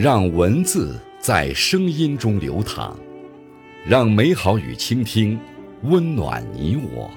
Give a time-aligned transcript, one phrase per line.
[0.00, 2.96] 让文字在声音中流淌，
[3.84, 5.36] 让美好与倾听
[5.82, 7.10] 温暖你我。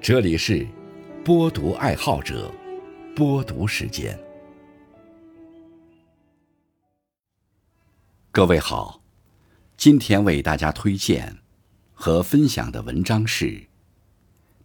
[0.00, 0.66] 这里是
[1.24, 2.52] 播读爱好者
[3.14, 4.18] 播读时间。
[8.32, 9.00] 各位好，
[9.76, 11.36] 今天为大家推荐
[11.94, 13.64] 和分享的文章是：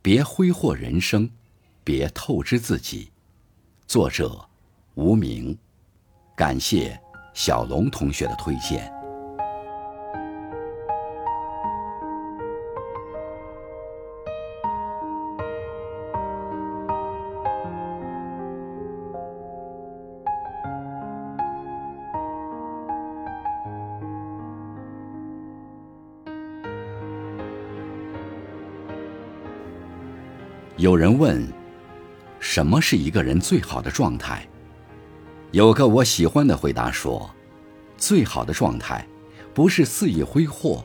[0.01, 1.29] 别挥霍人生，
[1.83, 3.11] 别透支自己。
[3.85, 4.43] 作者
[4.95, 5.55] 无名，
[6.35, 6.99] 感谢
[7.33, 8.91] 小龙同学的推荐。
[30.77, 31.61] 有人问。
[32.41, 34.45] 什么是一个人最好的状态？
[35.51, 37.29] 有个我喜欢的回答说
[37.97, 39.05] ：“最好的状态，
[39.53, 40.81] 不是肆意挥霍，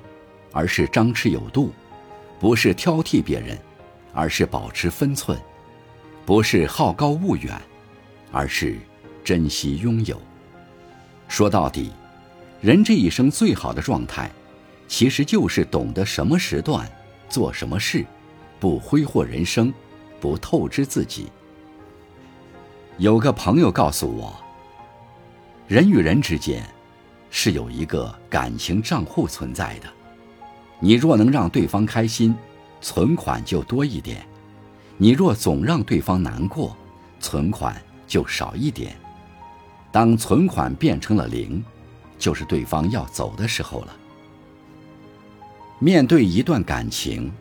[0.50, 1.70] 而是张弛有度；
[2.40, 3.56] 不是挑剔别人，
[4.12, 5.38] 而是保持分寸；
[6.24, 7.54] 不是好高骛远，
[8.32, 8.76] 而是
[9.22, 10.20] 珍惜拥有。”
[11.28, 11.92] 说到底，
[12.60, 14.28] 人这一生最好的状态，
[14.88, 16.90] 其实就是懂得什么时段
[17.28, 18.04] 做什么事，
[18.58, 19.72] 不挥霍人生，
[20.20, 21.28] 不透支自己。
[22.98, 24.34] 有个朋友告诉我，
[25.68, 26.64] 人与人之间
[27.28, 29.88] 是有一个感情账户存在的。
[30.78, 32.32] 你若能让对方开心，
[32.80, 34.18] 存款就多一点；
[34.96, 36.76] 你若总让对方难过，
[37.18, 38.94] 存款就少一点。
[39.90, 41.64] 当存款变成了零，
[42.16, 43.96] 就是对方要走的时候了。
[45.80, 47.32] 面对一段感情，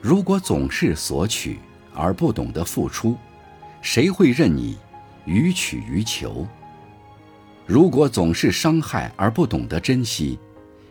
[0.00, 1.58] 如果总是索取
[1.94, 3.14] 而不懂得付出，
[3.82, 4.78] 谁会任你？
[5.26, 6.46] 予取予求。
[7.68, 10.38] 如果总是伤害而不懂得珍惜，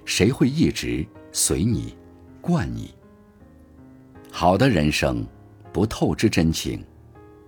[0.06, 1.98] 谁会一直随你、
[2.40, 2.94] 惯你？
[4.32, 5.26] 好的人生
[5.74, 6.80] 不透支真情，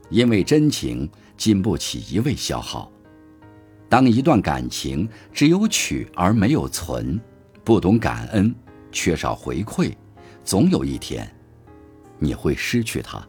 [0.09, 1.07] 因为真情
[1.38, 2.91] 经不起一味消耗。
[3.88, 7.22] 当一段感情只有取而没有存，
[7.63, 8.53] 不懂感恩，
[8.91, 9.94] 缺少回馈，
[10.44, 11.31] 总有一天
[12.18, 13.23] 你会失去它。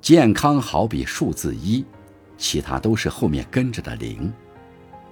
[0.00, 1.84] 健康好比数字一，
[2.40, 4.32] 其他都是后面跟着的零。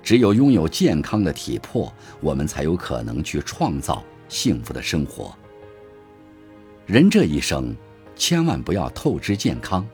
[0.02, 5.36] 只有拥有健康的体魄，我们才有可能去创造幸福的生活。
[6.86, 7.76] 人这一生，
[8.16, 9.86] 千万不要透支健康。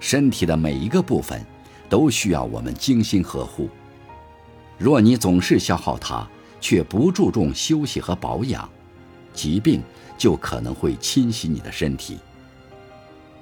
[0.00, 1.44] 身体的每一个部分，
[1.90, 3.68] 都需要我们精心呵护。
[4.78, 6.26] 若你总是消耗它，
[6.58, 8.66] 却不注重休息和保养，
[9.34, 9.82] 疾病
[10.16, 12.18] 就可能会侵袭你的身体。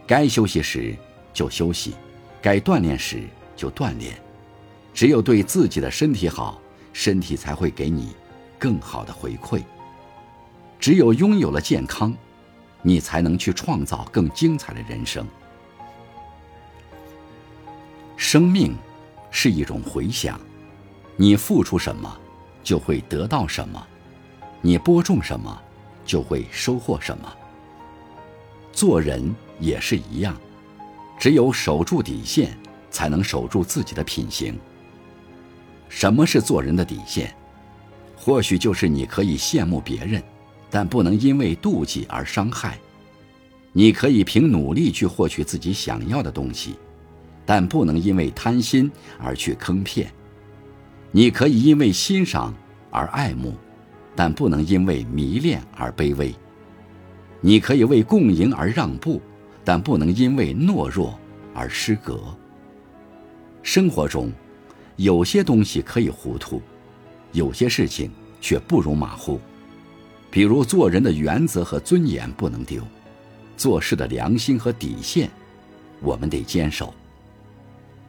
[0.06, 0.96] 该休息时
[1.32, 1.94] 就休息，
[2.44, 3.22] 该锻炼时
[3.56, 4.14] 就锻炼。
[4.92, 6.60] 只有对自己的身体好，
[6.92, 8.14] 身体才会给你
[8.58, 9.62] 更好的回馈。
[10.78, 12.14] 只有拥有了健康，
[12.82, 15.26] 你才能去创造更精彩的人生。
[18.14, 18.76] 生命
[19.30, 20.38] 是一种回响，
[21.16, 22.14] 你付出什么，
[22.62, 23.80] 就会得到什么；
[24.60, 25.62] 你播种什么，
[26.04, 27.34] 就会收获什么。
[28.70, 29.34] 做人。
[29.60, 30.36] 也是一样，
[31.18, 32.56] 只有守住底线，
[32.90, 34.58] 才能守住自己的品行。
[35.88, 37.34] 什么是做人的底线？
[38.16, 40.22] 或许就是你可以羡慕别人，
[40.70, 42.72] 但不能因为妒忌而伤害；
[43.72, 46.76] 你可以凭努力去获取自己想要的东西，
[47.44, 50.06] 但不能因为贪心而去坑骗；
[51.10, 52.54] 你可以因为欣赏
[52.90, 53.54] 而爱慕，
[54.16, 56.32] 但不能因为迷恋而卑微；
[57.40, 59.20] 你可以为共赢而让步。
[59.64, 61.18] 但不能因为懦弱
[61.54, 62.22] 而失格。
[63.62, 64.30] 生活中，
[64.96, 66.60] 有些东西可以糊涂，
[67.32, 68.10] 有些事情
[68.40, 69.40] 却不容马虎。
[70.30, 72.82] 比如做人的原则和尊严不能丢，
[73.56, 75.30] 做事的良心和底线，
[76.00, 76.92] 我们得坚守。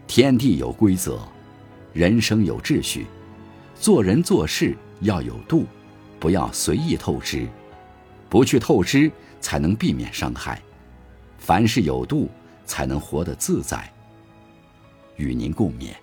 [0.07, 1.19] 天地有规则，
[1.93, 3.05] 人生有秩序，
[3.79, 5.65] 做人做事要有度，
[6.19, 7.47] 不要随意透支，
[8.27, 10.61] 不去透支，才能避免伤害。
[11.45, 12.27] 凡事有度，
[12.65, 13.87] 才能活得自在。
[15.15, 15.93] 与您共勉。